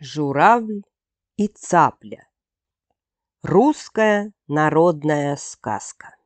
Журавль 0.00 0.82
и 1.36 1.48
цапля. 1.48 2.28
Русская 3.42 4.32
народная 4.46 5.36
сказка. 5.36 6.16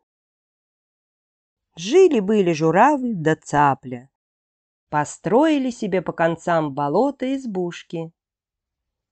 Жили-были 1.77 2.53
журавль 2.53 3.15
да 3.15 3.35
цапля. 3.35 4.09
Построили 4.89 5.71
себе 5.71 6.01
по 6.01 6.13
концам 6.13 6.75
болота 6.75 7.35
избушки. 7.35 8.13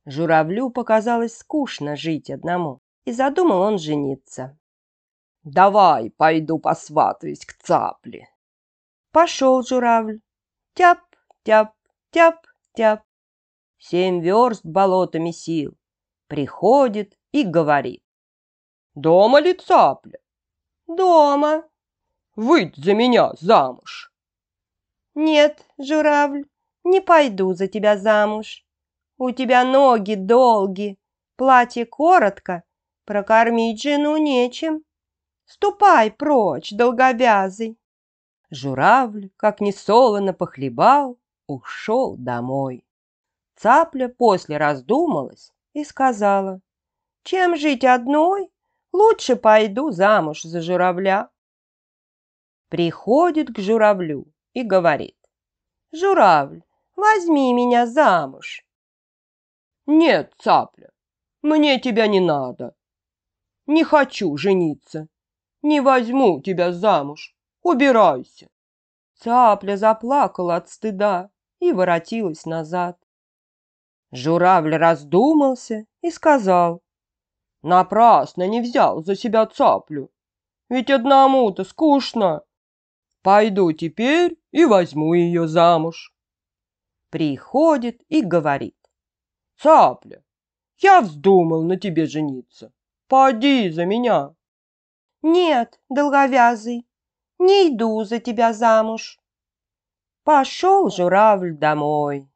Журавлю 0.07 0.71
показалось 0.71 1.37
скучно 1.37 1.97
жить 1.97 2.31
одному, 2.31 2.81
и 3.05 3.13
задумал 3.13 3.61
он 3.61 3.79
жениться. 3.79 4.59
«Давай 5.43 6.11
пойду 6.11 6.59
посватаюсь 6.59 7.45
к 7.45 7.55
цапле». 7.55 8.29
Пошел 9.13 9.63
журавль. 9.63 10.21
Тяп, 10.75 11.01
тяп, 11.45 11.75
тяп, 12.11 12.47
тяп 12.75 13.03
семь 13.81 14.21
верст 14.21 14.65
болотами 14.65 15.33
сил, 15.33 15.77
приходит 16.29 17.19
и 17.33 17.43
говорит. 17.43 18.05
«Дома 18.95 19.41
ли 19.41 19.55
цапля?» 19.55 20.19
«Дома». 20.87 21.65
«Выйдь 22.37 22.77
за 22.77 22.95
меня 22.95 23.33
замуж». 23.41 24.13
«Нет, 25.15 25.65
журавль, 25.79 26.45
не 26.85 27.01
пойду 27.01 27.55
за 27.55 27.67
тебя 27.69 27.97
замуж. 27.97 28.65
У 29.23 29.33
тебя 29.33 29.65
ноги 29.65 30.15
долги, 30.15 30.99
платье 31.37 31.85
коротко, 31.85 32.63
прокормить 33.05 33.83
жену 33.83 34.17
нечем. 34.17 34.83
Ступай 35.45 36.11
прочь, 36.11 36.73
долговязый». 36.73 37.79
Журавль, 38.51 39.29
как 39.37 39.61
ни 39.61 39.73
солоно 39.73 40.33
похлебал, 40.33 41.19
ушел 41.47 42.17
домой. 42.17 42.83
Цапля 43.57 44.09
после 44.09 44.57
раздумалась 44.57 45.53
и 45.75 45.85
сказала, 45.85 46.63
«Чем 47.23 47.57
жить 47.57 47.85
одной, 47.85 48.51
лучше 48.91 49.37
пойду 49.37 49.91
замуж 49.91 50.45
за 50.45 50.63
журавля». 50.63 51.29
Приходит 52.71 53.53
к 53.53 53.59
журавлю 53.59 54.33
и 54.55 54.63
говорит, 54.63 55.19
«Журавль, 55.93 56.63
возьми 56.97 57.53
меня 57.53 57.87
замуж». 57.87 58.65
«Нет, 59.87 60.35
цапля, 60.39 60.91
мне 61.43 61.81
тебя 61.81 62.07
не 62.07 62.21
надо. 62.21 62.75
Не 63.67 63.85
хочу 63.85 64.37
жениться. 64.37 65.09
Не 65.63 65.81
возьму 65.81 66.41
тебя 66.41 66.73
замуж. 66.73 67.35
Убирайся». 67.63 68.49
Цапля 69.15 69.77
заплакала 69.77 70.57
от 70.57 70.69
стыда 70.69 71.31
и 71.61 71.73
воротилась 71.73 72.47
назад. 72.47 72.99
Журавль 74.13 74.75
раздумался 74.77 75.87
и 76.01 76.11
сказал. 76.11 76.83
Напрасно 77.63 78.47
не 78.49 78.61
взял 78.61 79.05
за 79.05 79.15
себя 79.15 79.47
цаплю. 79.47 80.11
Ведь 80.69 80.91
одному-то 80.91 81.65
скучно. 81.65 82.43
Пойду 83.23 83.73
теперь 83.73 84.39
и 84.51 84.65
возьму 84.65 85.15
ее 85.15 85.47
замуж. 85.47 86.15
Приходит 87.11 88.01
и 88.09 88.23
говорит. 88.23 88.80
Цапля, 89.63 90.25
я 90.79 91.03
вздумал 91.03 91.65
на 91.65 91.77
тебе 91.77 92.07
жениться. 92.07 92.73
Поди 93.09 93.69
за 93.69 93.85
меня. 93.85 94.35
Нет, 95.21 95.79
долговязый, 95.91 96.89
не 97.39 97.69
иду 97.69 98.05
за 98.05 98.21
тебя 98.21 98.55
замуж. 98.55 99.21
Пошел 100.25 100.89
журавль 100.89 101.53
домой. 101.53 102.27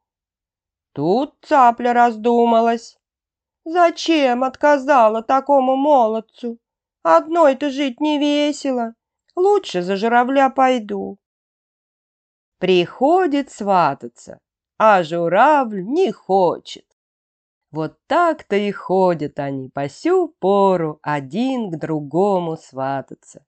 Тут 0.93 1.35
цапля 1.41 1.93
раздумалась. 1.93 2.99
Зачем 3.63 4.43
отказала 4.43 5.23
такому 5.23 5.75
молодцу? 5.75 6.59
Одной-то 7.01 7.71
жить 7.71 7.99
не 7.99 8.19
весело. 8.19 8.93
Лучше 9.35 9.81
за 9.81 9.95
журавля 9.95 10.51
пойду. 10.51 11.17
Приходит 12.59 13.49
свататься, 13.49 14.39
а 14.77 15.01
журавль 15.01 15.83
не 15.83 16.11
хочет. 16.11 16.94
Вот 17.75 17.97
так-то 18.07 18.55
и 18.55 18.71
ходят 18.71 19.37
они 19.37 19.67
по 19.67 19.89
сю 19.89 20.29
пору 20.39 20.97
один 21.01 21.69
к 21.69 21.77
другому 21.77 22.55
свататься. 22.55 23.45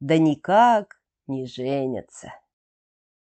Да 0.00 0.16
никак 0.16 0.98
не 1.26 1.44
женятся. 1.44 2.32